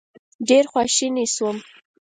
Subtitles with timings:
[0.47, 1.57] ډېر خواشینی شوم.